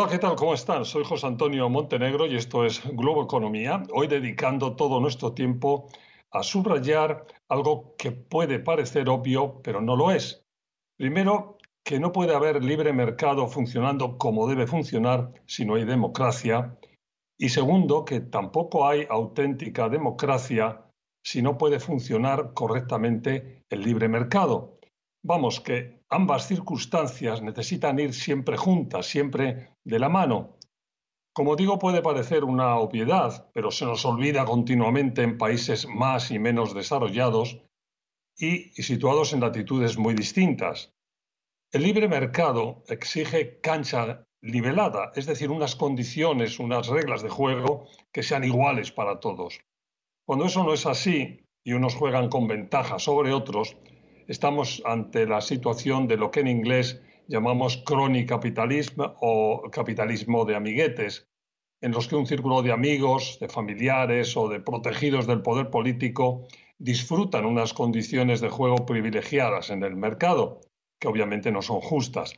[0.00, 0.34] Hola, ¿qué tal?
[0.34, 0.86] ¿Cómo están?
[0.86, 3.82] Soy José Antonio Montenegro y esto es Globo Economía.
[3.92, 5.90] Hoy dedicando todo nuestro tiempo
[6.30, 10.42] a subrayar algo que puede parecer obvio, pero no lo es.
[10.96, 16.78] Primero, que no puede haber libre mercado funcionando como debe funcionar si no hay democracia.
[17.36, 20.82] Y segundo, que tampoco hay auténtica democracia
[21.22, 24.78] si no puede funcionar correctamente el libre mercado.
[25.22, 30.56] Vamos, que ambas circunstancias necesitan ir siempre juntas, siempre de la mano.
[31.32, 36.38] Como digo, puede parecer una obviedad, pero se nos olvida continuamente en países más y
[36.38, 37.60] menos desarrollados
[38.36, 40.92] y situados en latitudes muy distintas.
[41.72, 48.24] El libre mercado exige cancha nivelada, es decir, unas condiciones, unas reglas de juego que
[48.24, 49.60] sean iguales para todos.
[50.26, 53.76] Cuando eso no es así y unos juegan con ventaja sobre otros,
[54.30, 60.54] estamos ante la situación de lo que en inglés llamamos crony capitalismo o capitalismo de
[60.54, 61.26] amiguetes,
[61.80, 66.46] en los que un círculo de amigos, de familiares o de protegidos del poder político
[66.78, 70.60] disfrutan unas condiciones de juego privilegiadas en el mercado,
[71.00, 72.34] que obviamente no son justas.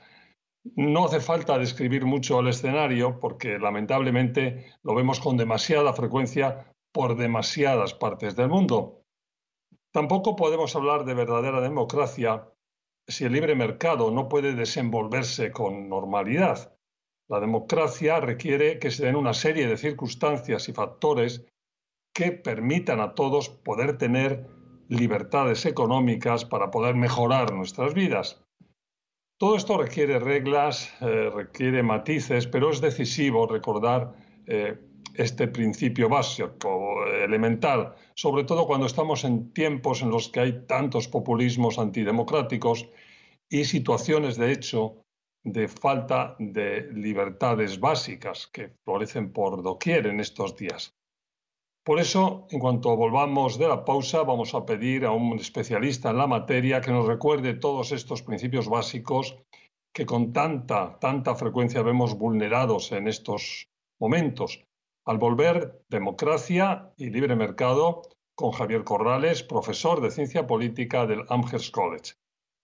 [0.75, 7.17] No hace falta describir mucho el escenario porque lamentablemente lo vemos con demasiada frecuencia por
[7.17, 9.02] demasiadas partes del mundo.
[9.93, 12.49] Tampoco podemos hablar de verdadera democracia
[13.07, 16.75] si el libre mercado no puede desenvolverse con normalidad.
[17.29, 21.45] La democracia requiere que se den una serie de circunstancias y factores
[22.15, 24.47] que permitan a todos poder tener
[24.89, 28.43] libertades económicas para poder mejorar nuestras vidas.
[29.39, 34.15] Todo esto requiere reglas, eh, requiere matices, pero es decisivo recordar
[34.47, 34.79] eh,
[35.15, 41.09] este principio básico, elemental, sobre todo cuando estamos en tiempos en los que hay tantos
[41.09, 42.89] populismos antidemocráticos
[43.49, 45.05] y situaciones, de hecho,
[45.45, 50.95] de falta de libertades básicas que florecen por doquier en estos días.
[51.85, 56.19] Por eso, en cuanto volvamos de la pausa, vamos a pedir a un especialista en
[56.19, 59.37] la materia que nos recuerde todos estos principios básicos
[59.93, 64.65] que con tanta, tanta frecuencia vemos vulnerados en estos momentos
[65.05, 68.03] al volver, Democracia y Libre Mercado
[68.35, 72.15] con Javier Corrales, profesor de Ciencia Política del Amherst College.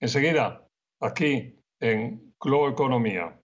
[0.00, 0.66] Enseguida,
[1.00, 3.38] aquí en Globo Economía.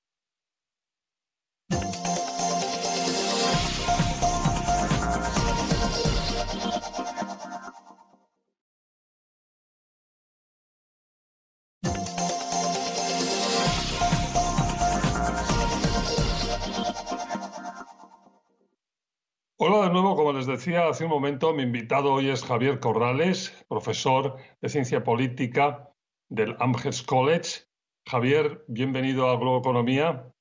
[19.83, 24.37] De nuevo, como les decía hace un momento, mi invitado hoy es Javier Corrales, profesor
[24.61, 25.91] de Ciencia Política
[26.31, 27.65] del Amherst College.
[28.07, 30.33] Javier, bienvenido a Globo Economía.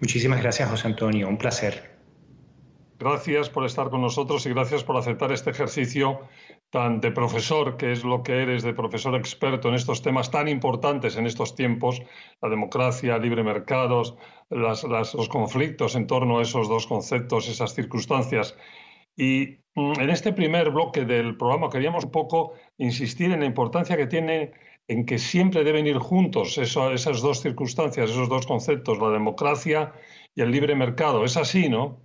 [0.00, 1.28] Muchísimas gracias, José Antonio.
[1.28, 1.93] Un placer.
[2.96, 6.20] Gracias por estar con nosotros y gracias por aceptar este ejercicio
[6.70, 10.46] tan de profesor, que es lo que eres, de profesor experto en estos temas tan
[10.46, 12.00] importantes en estos tiempos,
[12.40, 14.16] la democracia, libre mercados,
[14.48, 18.56] los conflictos en torno a esos dos conceptos, esas circunstancias.
[19.16, 23.96] Y mm, en este primer bloque del programa queríamos un poco insistir en la importancia
[23.96, 24.52] que tiene
[24.86, 29.94] en que siempre deben ir juntos esas dos circunstancias, esos dos conceptos, la democracia
[30.34, 31.24] y el libre mercado.
[31.24, 32.04] Es así, ¿no?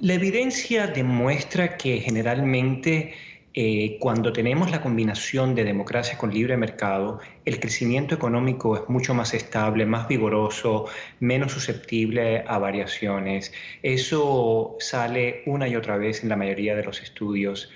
[0.00, 3.14] La evidencia demuestra que generalmente
[3.52, 9.12] eh, cuando tenemos la combinación de democracia con libre mercado, el crecimiento económico es mucho
[9.12, 10.86] más estable, más vigoroso,
[11.18, 13.52] menos susceptible a variaciones.
[13.82, 17.68] Eso sale una y otra vez en la mayoría de los estudios.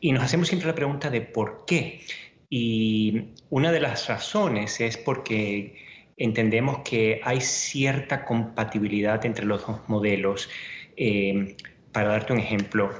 [0.00, 2.02] Y nos hacemos siempre la pregunta de por qué.
[2.50, 5.76] Y una de las razones es porque
[6.18, 10.50] entendemos que hay cierta compatibilidad entre los dos modelos.
[10.98, 11.56] Eh,
[11.92, 12.90] para darte un ejemplo,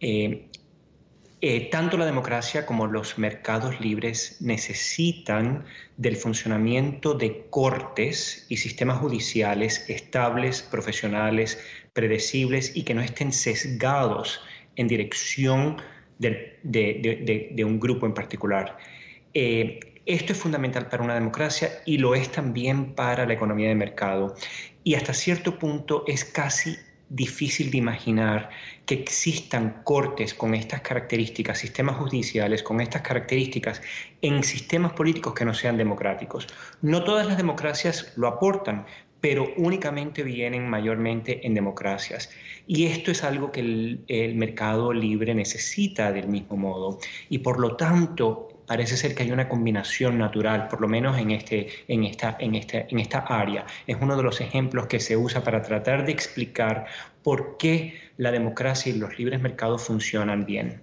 [0.00, 0.48] eh,
[1.40, 5.64] eh, tanto la democracia como los mercados libres necesitan
[5.96, 11.62] del funcionamiento de cortes y sistemas judiciales estables, profesionales,
[11.92, 14.40] predecibles y que no estén sesgados
[14.74, 15.76] en dirección
[16.18, 18.76] de, un grupo en particular.
[19.32, 23.76] Eh, esto es fundamental para una democracia y lo es también para la economía de
[23.76, 24.34] mercado.
[24.82, 26.76] Y hasta cierto punto es casi
[27.10, 28.50] difícil de imaginar
[28.86, 33.80] que existan cortes con estas características, sistemas judiciales con estas características
[34.22, 36.46] en sistemas políticos que no sean democráticos.
[36.82, 38.86] No todas las democracias lo aportan,
[39.20, 42.30] pero únicamente vienen mayormente en democracias.
[42.66, 46.98] Y esto es algo que el, mercado libre necesita del mismo modo.
[47.28, 51.30] Y por lo tanto, parece ser que hay una combinación natural, por lo menos en,
[51.30, 53.66] este, en, esta, en, este, en esta área.
[53.86, 56.86] Es uno de los ejemplos que se usa para tratar de explicar
[57.24, 60.82] por qué la democracia y los libres mercados funcionan bien.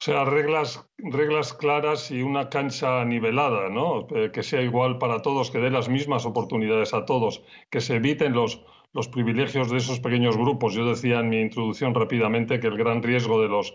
[0.00, 4.06] O sea, reglas, reglas claras y una cancha nivelada, ¿no?
[4.14, 7.96] Eh, que sea igual para todos, que dé las mismas oportunidades a todos, que se
[7.96, 8.60] eviten los,
[8.92, 10.74] los privilegios de esos pequeños grupos.
[10.74, 13.74] Yo decía en mi introducción rápidamente que el gran riesgo de los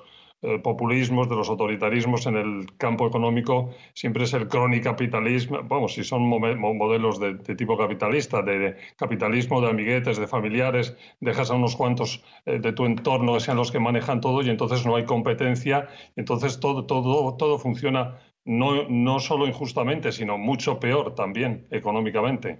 [0.63, 6.21] populismos, de los autoritarismos en el campo económico siempre es el cronicapitalismo, vamos, si son
[6.23, 12.59] modelos de, tipo capitalista, de, capitalismo de amiguetes, de familiares, dejas a unos cuantos eh,
[12.59, 16.59] de tu entorno que sean los que manejan todo y entonces no hay competencia, entonces
[16.59, 22.59] todo, todo, todo funciona no, no solo injustamente, sino mucho peor también económicamente.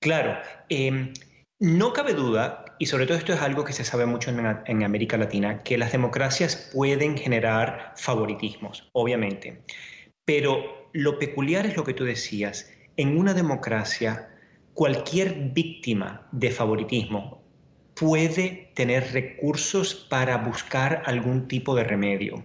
[0.00, 0.40] Claro.
[0.68, 1.12] Em,
[1.60, 5.18] no cabe duda, y sobre todo esto es algo que se sabe mucho en, América
[5.18, 9.62] Latina, que las democracias pueden generar favoritismos, obviamente.
[10.24, 12.72] Pero lo peculiar es lo que tú decías.
[12.96, 14.30] En una democracia,
[14.72, 17.44] cualquier víctima de favoritismo
[17.94, 22.42] puede tener recursos para buscar algún tipo de remedio.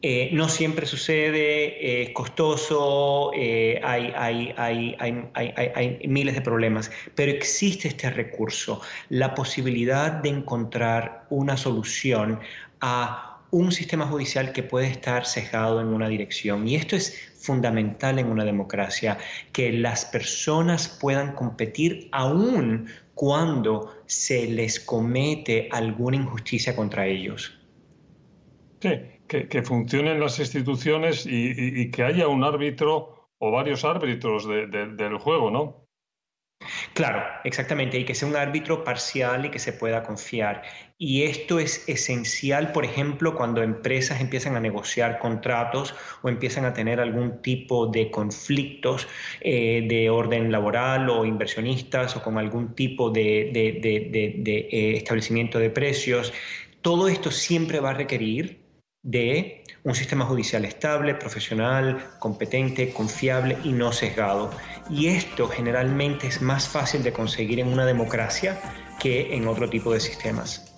[0.00, 8.08] Eh, no siempre sucede, es costoso, eh, hay, hay, miles de problemas, pero existe este
[8.10, 12.38] recurso, la posibilidad de encontrar una solución
[12.80, 16.68] a un sistema judicial que puede estar sesgado en una dirección.
[16.68, 19.18] Y esto es fundamental en una democracia,
[19.52, 27.58] que las personas puedan competir aún cuando se les comete alguna injusticia contra ellos.
[28.80, 28.90] Sí,
[29.28, 35.88] que, funcionen las instituciones y, que haya un árbitro o varios árbitros del juego, ¿no?
[36.92, 40.62] Claro, exactamente, y que sea un árbitro parcial y que se pueda confiar.
[40.98, 46.72] Y esto es esencial, por ejemplo, cuando empresas empiezan a negociar contratos o empiezan a
[46.72, 49.06] tener algún tipo de conflictos
[49.40, 56.32] eh, de orden laboral o inversionistas o con algún tipo de, eh, establecimiento de precios.
[56.82, 58.67] Todo esto siempre va a requerir
[59.08, 64.50] de un sistema judicial estable, profesional, competente, confiable y no sesgado.
[64.90, 68.60] Y esto generalmente es más fácil de conseguir en una democracia
[69.00, 70.74] que en otro tipo de sistemas.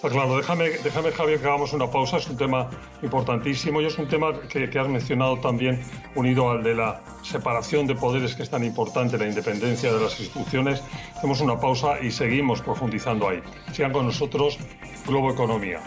[0.00, 2.16] Claro, déjame, déjame, Javier, que hagamos una pausa.
[2.16, 2.70] Es un tema
[3.02, 5.80] importantísimo y es un tema que, que, has mencionado también
[6.14, 10.18] unido al de la separación de poderes, que es tan importante, la independencia de las
[10.18, 10.82] instituciones.
[11.16, 13.42] Hacemos una pausa y seguimos profundizando ahí.
[13.72, 14.58] Sigan con nosotros
[15.06, 15.80] Globo Economía.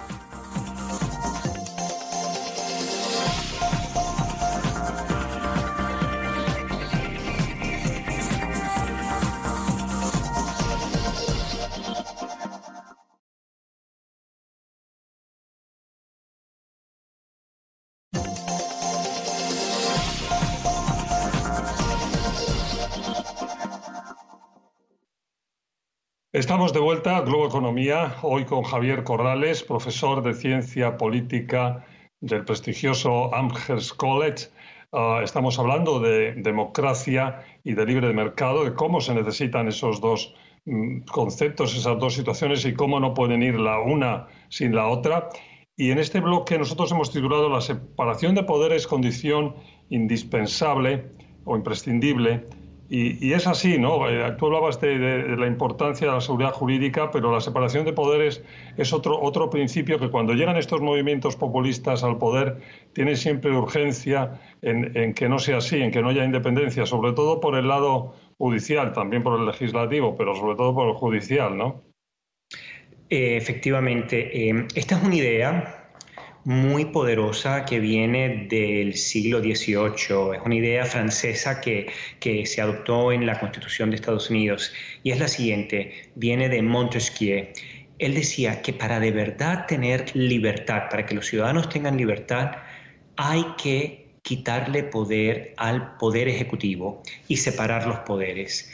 [26.53, 31.83] Estamos de vuelta a Globo Economía, hoy con Javier Corrales, profesor de Ciencia Política
[32.21, 34.49] del prestigioso Amherst College.
[34.91, 40.35] Ah, estamos hablando de democracia y de libre mercado, de cómo se necesitan esos dos
[40.65, 45.29] mm, conceptos, esas dos situaciones y cómo no pueden ir la una sin la otra.
[45.75, 49.55] Y en este bloque nosotros hemos titulado La separación de poderes condición
[49.89, 51.09] indispensable
[51.45, 52.45] o imprescindible
[52.89, 54.09] y, es así, ¿no?
[54.09, 54.97] Eh, tú hablabas de,
[55.37, 58.43] la importancia de la seguridad jurídica, pero la separación de poderes
[58.77, 62.57] es otro, otro principio que cuando llegan estos movimientos populistas al poder
[62.93, 67.39] tiene siempre urgencia en, que no sea así, en que no haya independencia, sobre todo
[67.39, 71.81] por el lado judicial, también por el legislativo, pero sobre todo por el judicial, ¿no?
[73.09, 75.82] Eh, efectivamente, eh, esta es una idea
[76.45, 80.35] muy poderosa que viene del siglo XVIII.
[80.35, 81.87] Es una idea francesa que,
[82.19, 84.73] que, se adoptó en la Constitución de Estados Unidos
[85.03, 87.47] y es la siguiente, viene de Montesquieu.
[87.99, 92.51] Él decía que para de verdad tener libertad, para que los ciudadanos tengan libertad,
[93.15, 98.71] hay que quitarle poder al poder ejecutivo y separar los poderes.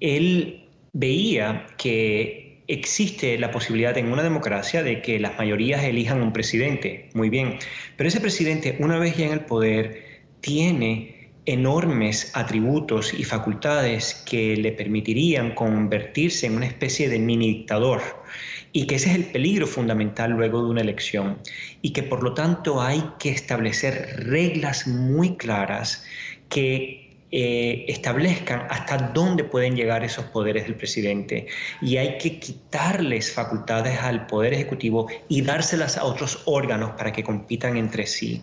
[0.00, 6.32] Él veía que existe la posibilidad en una democracia de que las mayorías elijan un
[6.32, 7.58] presidente, muy bien,
[7.96, 10.04] pero ese presidente una vez ya en el poder
[10.40, 18.02] tiene enormes atributos y facultades que le permitirían convertirse en una especie de mini dictador
[18.72, 21.38] y que ese es el peligro fundamental luego de una elección
[21.80, 26.04] y que por lo tanto hay que establecer reglas muy claras
[26.50, 31.46] que eh, establezcan hasta dónde pueden llegar esos poderes del presidente
[31.82, 37.22] y hay que quitarles facultades al poder ejecutivo y dárselas a otros órganos para que
[37.22, 38.40] compitan entre sí.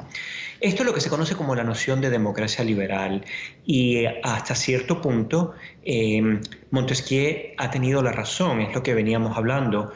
[0.61, 3.25] Esto es lo que se conoce como la noción de democracia liberal
[3.65, 6.39] y hasta cierto punto eh,
[6.69, 9.93] Montesquieu ha tenido la razón, es lo que veníamos hablando.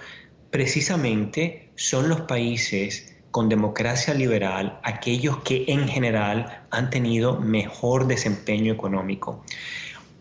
[0.50, 8.74] Precisamente son los países con democracia liberal aquellos que en general han tenido mejor desempeño
[8.74, 9.43] económico.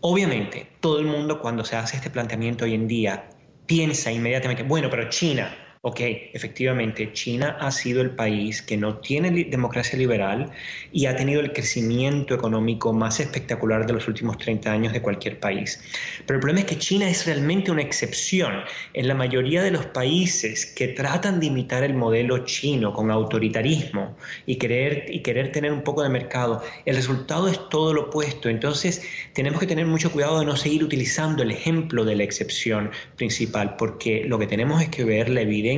[0.01, 3.29] Obviamente, todo el mundo cuando se hace este planteamiento hoy en día
[3.65, 6.01] piensa inmediatamente, bueno, pero China, Ok,
[6.33, 10.51] efectivamente, China ha sido el país que no tiene democracia liberal
[10.91, 15.39] y ha tenido el crecimiento económico más espectacular de los últimos 30 años de cualquier
[15.39, 15.81] país.
[16.25, 18.55] Pero el problema es que China es realmente una excepción.
[18.93, 24.17] En la mayoría de los países que tratan de imitar el modelo chino con autoritarismo
[24.45, 28.49] y querer, y querer tener un poco de mercado, el resultado es todo lo opuesto.
[28.49, 29.01] Entonces,
[29.33, 33.77] tenemos que tener mucho cuidado de no seguir utilizando el ejemplo de la excepción principal,
[33.77, 35.68] porque lo que tenemos es que ver la evidencia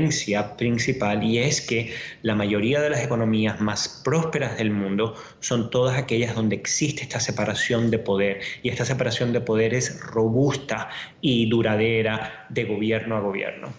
[0.58, 5.98] principal y es que la mayoría de las economías más prósperas del mundo son todas
[5.98, 10.90] aquellas donde existe esta separación de poder y esta separación de poder es robusta
[11.22, 13.74] y duradera de gobierno a gobierno.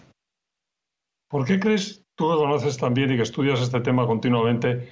[1.29, 4.89] ¿Por qué crees, tú que conoces también y que estudias este tema continuamente,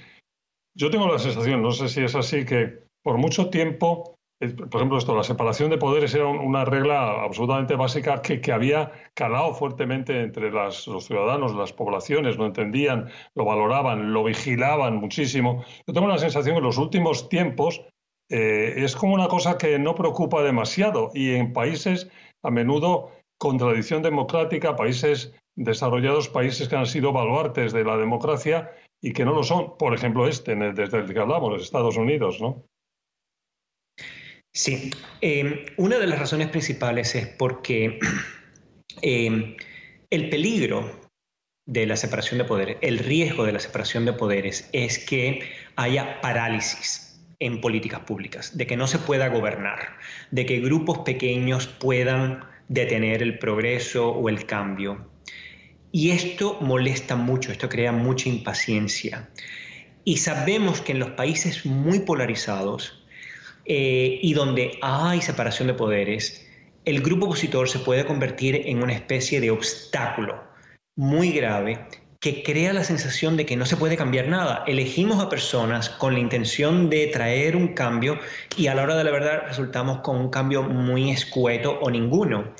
[0.74, 4.16] yo tengo la sensación, no sé si es así, que por mucho tiempo
[4.48, 9.54] por ejemplo, esto, la separación de poderes era una regla absolutamente básica que, había calado
[9.54, 15.64] fuertemente entre los ciudadanos, las poblaciones, lo entendían, lo valoraban, lo vigilaban muchísimo.
[15.86, 17.82] Yo tengo la sensación que en los últimos tiempos
[18.30, 22.10] eh, es como una cosa que no preocupa demasiado y en países
[22.42, 28.72] a menudo con tradición democrática, países desarrollados, países que han sido baluartes de la democracia
[29.00, 32.40] y que no lo son, por ejemplo este, desde el que hablamos, los Estados Unidos,
[32.40, 32.64] ¿no?
[34.54, 34.90] Sí,
[35.22, 37.98] em, una de las razones principales es porque
[39.02, 39.56] em,
[40.10, 41.00] el peligro
[41.64, 45.40] de la separación de poderes, el riesgo de la separación de poderes es que
[45.76, 49.96] haya parálisis en políticas públicas, de que no se pueda gobernar,
[50.30, 55.10] de que grupos pequeños puedan detener el progreso o el cambio.
[55.92, 59.30] Y esto molesta mucho, esto crea mucha impaciencia.
[60.04, 63.01] Y sabemos que en los países muy polarizados,
[63.64, 66.48] eh, y donde hay separación de poderes,
[66.84, 70.42] el grupo opositor se puede convertir en una especie de obstáculo
[70.96, 71.86] muy grave
[72.22, 74.62] que crea la sensación de que no se puede cambiar nada.
[74.68, 78.18] Elegimos a personas con la intención de traer un cambio
[78.56, 82.52] y a la hora de la verdad resultamos con un cambio muy escueto o ninguno.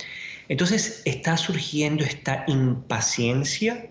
[0.48, 3.88] Entonces está surgiendo esta impaciencia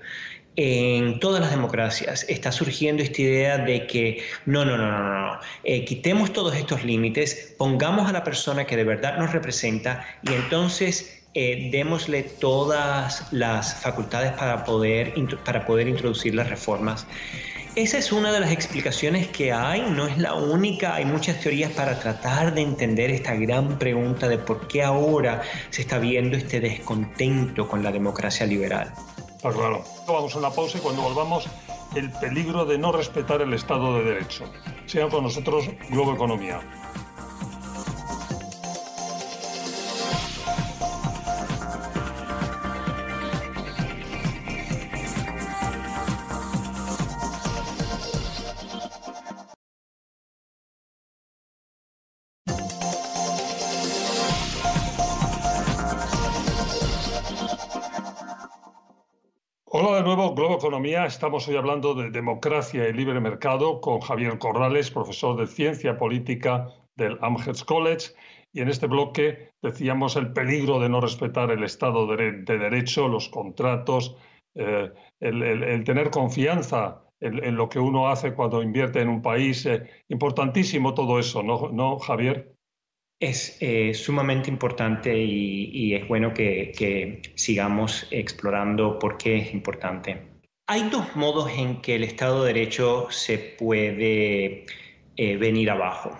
[0.55, 5.39] en todas las democracias está surgiendo esta idea de que no, no, no, no, no,
[5.63, 10.33] eh, quitemos todos estos límites, pongamos a la persona que de verdad nos representa y
[10.33, 15.13] entonces eh, démosle todas las facultades para poder,
[15.45, 17.07] para poder introducir las reformas.
[17.73, 21.71] Esa es una de las explicaciones que hay, no es la única, hay muchas teorías
[21.71, 26.59] para tratar de entender esta gran pregunta de por qué ahora se está viendo este
[26.59, 28.91] descontento con la democracia liberal.
[29.41, 29.83] Está claro.
[30.05, 31.47] Vamos a una pausa y cuando volvamos,
[31.95, 34.43] el peligro de no respetar el Estado de Derecho.
[34.85, 36.61] Sigan con nosotros Globo Economía.
[59.83, 61.07] Hola de nuevo, Globo Economía.
[61.07, 66.67] Estamos hoy hablando de democracia y libre mercado con Javier Corrales, profesor de Ciencia Política
[66.95, 68.11] del Amherst College.
[68.53, 73.27] Y en este bloque decíamos el peligro de no respetar el Estado de, Derecho, los
[73.29, 74.15] contratos,
[74.53, 79.65] eh, el, tener confianza en, lo que uno hace cuando invierte en un país.
[79.65, 82.55] Eh, importantísimo todo eso, ¿no, ¿no Javier?
[83.21, 90.17] Es eh, sumamente importante y, es bueno que, sigamos explorando por qué es importante.
[90.67, 94.65] Hay dos modos en que el Estado de Derecho se puede
[95.17, 96.17] eh, venir abajo.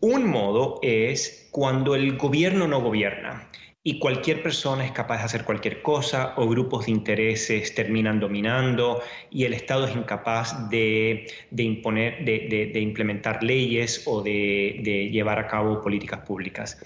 [0.00, 3.50] Un modo es cuando el gobierno no gobierna
[3.88, 9.02] y cualquier persona es capaz de hacer cualquier cosa o grupos de intereses terminan dominando
[9.30, 11.26] y el Estado es incapaz de,
[11.56, 16.78] imponer, de, implementar leyes o de, llevar a cabo políticas públicas.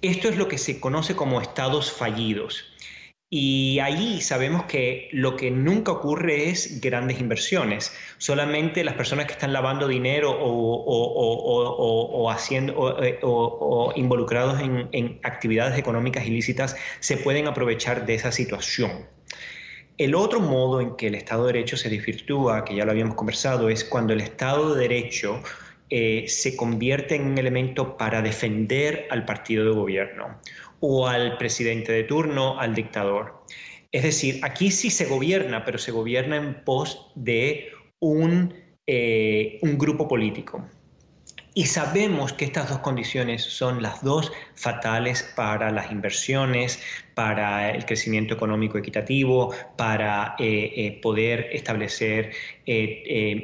[0.00, 2.64] Esto es lo que se conoce como estados fallidos.
[3.28, 7.92] Y ahí sabemos que lo que nunca ocurre es grandes inversiones.
[8.18, 12.30] Solamente las personas que están lavando dinero o,
[13.02, 19.08] eh, o, involucrados en, en actividades económicas ilícitas se pueden aprovechar de esa situación.
[19.98, 23.16] El otro modo en que el Estado de Derecho se desvirtúa, que ya lo habíamos
[23.16, 25.42] conversado, es cuando el Estado de Derecho
[25.90, 30.38] eh, se convierte en un elemento para defender al partido de gobierno
[30.80, 33.44] o al presidente de turno, al dictador.
[33.92, 38.54] Es decir, aquí sí se gobierna, pero se gobierna en pos de un,
[38.86, 40.68] eh, un grupo político.
[41.54, 46.82] Y sabemos que estas dos condiciones son las dos fatales para las inversiones,
[47.14, 52.32] para el crecimiento económico equitativo, para eh, poder establecer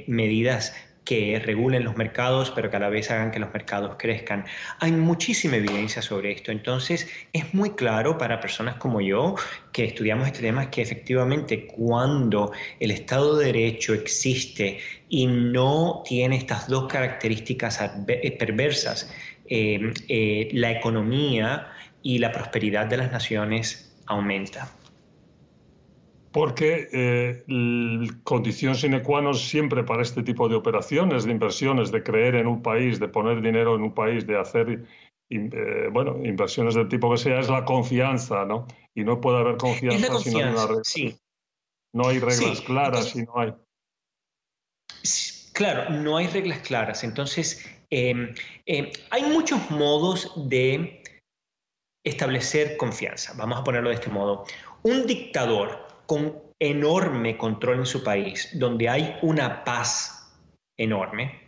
[0.06, 4.44] medidas que regulen los mercados, pero que a la vez hagan que los mercados crezcan.
[4.78, 9.34] Hay muchísima evidencia sobre esto, entonces es muy claro para personas como yo
[9.72, 14.78] que estudiamos este tema que efectivamente cuando el Estado de Derecho existe
[15.08, 19.12] y no tiene estas dos características eh, perversas,
[19.46, 21.68] eh, eh, la economía
[22.02, 24.70] y la prosperidad de las naciones aumenta
[26.32, 27.44] porque eh,
[28.24, 32.48] condición sine qua non siempre para este tipo de operaciones, de inversiones, de creer en
[32.48, 34.82] un país, de poner dinero en un país, de hacer
[35.28, 38.66] eh, bueno, inversiones del tipo que sea, es la confianza, ¿no?
[38.94, 40.84] Y no puede haber confianza, si no hay una regla.
[40.84, 41.16] Sí.
[41.94, 43.52] No hay reglas claras y no hay.
[45.52, 47.04] Claro, no hay reglas claras.
[47.04, 48.34] Entonces, em,
[48.64, 51.02] em, hay muchos modos de
[52.04, 53.34] establecer confianza.
[53.36, 54.44] Vamos a ponerlo de este modo.
[54.82, 60.30] Un dictador con enorme control en su país, donde hay una paz
[60.78, 61.40] enorme,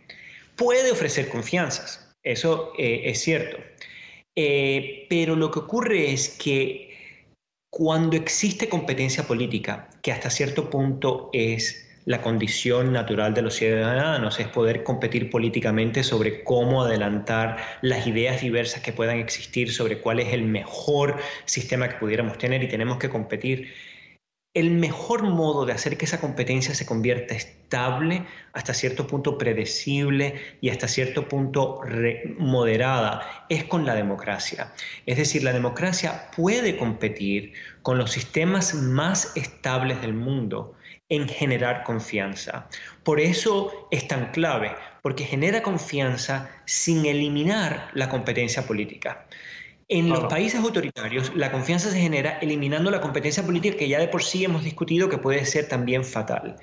[0.55, 2.11] puede ofrecer confianzas.
[2.23, 3.57] Eso eh, es cierto.
[4.35, 7.21] Eh, pero lo que ocurre es que
[7.71, 14.39] cuando existe competencia política, que hasta cierto punto es la condición natural de los ciudadanos,
[14.39, 20.21] es poder competir políticamente sobre cómo adelantar las ideas diversas que puedan existir, sobre cuál
[20.21, 23.71] es el mejor sistema que pudiéramos tener y tenemos que competir
[24.55, 30.35] el mejor modo de hacer que esa competencia se convierta estable, hasta cierto punto predecible
[30.61, 31.81] y hasta cierto punto
[32.39, 34.71] moderada, es con la democracia.
[35.05, 40.73] Es decir, la democracia puede competir con los sistemas más estables del mundo
[41.09, 42.69] en generar confianza.
[43.03, 49.27] Por eso es tan clave, porque genera confianza sin eliminar la competencia política.
[49.87, 54.07] En los países autoritarios, la confianza se genera eliminando la competencia política que ya de
[54.07, 56.55] por sí hemos discutido que puede ser también fatal.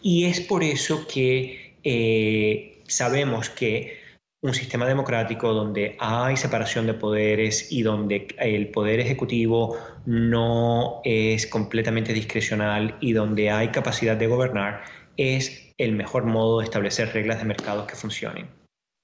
[0.00, 4.00] Y es por eso que eh, sabemos que
[4.42, 11.46] un sistema democrático donde hay separación de poderes y donde el poder ejecutivo no es
[11.46, 14.82] completamente discrecional y donde hay capacidad de gobernar
[15.16, 18.48] es el mejor modo de establecer reglas de mercado que funcionen.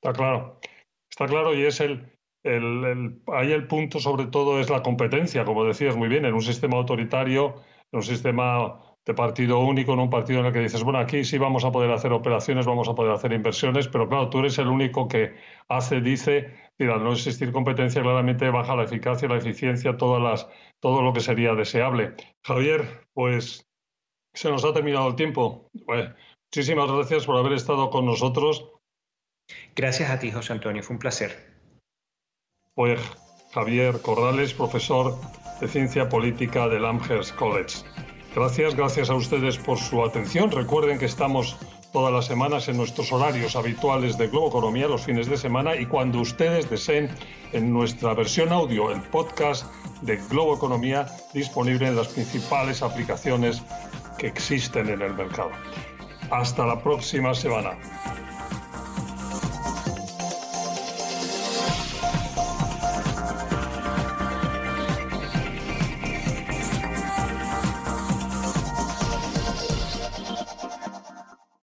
[0.03, 0.59] Está claro,
[1.11, 5.65] está claro y es el, el, ahí el punto sobre todo es la competencia, como
[5.65, 7.57] decías muy bien, en un sistema autoritario,
[7.93, 11.25] en un sistema de partido único, en un partido en el que dices, bueno, aquí
[11.25, 14.59] sí vamos a poder hacer operaciones, vamos a poder hacer inversiones, pero claro, tú eres
[14.59, 15.35] el único que
[15.69, 20.49] hace, dice, mira, al no existir competencia, claramente baja la eficacia, la eficiencia, todas las,
[20.81, 22.15] todo lo que sería deseable.
[22.45, 23.67] Javier, pues
[24.35, 25.71] se nos ha terminado el tiempo.
[26.53, 28.71] muchísimas gracias por haber estado con nosotros.
[29.75, 31.58] Gracias a ti, José Antonio, fue un placer
[32.79, 32.97] fue
[33.53, 35.17] Javier Corrales, profesor
[35.61, 37.79] de Ciencia Política del Amherst College.
[38.37, 40.53] Gracias, gracias a ustedes por su atención.
[40.53, 41.57] Recuerden que estamos
[41.93, 45.87] todas las semanas en nuestros horarios habituales de Globo Economía los fines de semana y
[45.87, 47.11] cuando ustedes deseen
[47.53, 49.67] en nuestra versión audio el podcast
[50.03, 53.61] de Globo Economía disponible en las principales aplicaciones
[54.19, 55.51] que existen en el mercado.
[56.31, 57.77] Hasta la próxima semana.